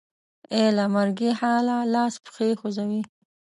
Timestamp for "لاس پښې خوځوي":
1.93-3.01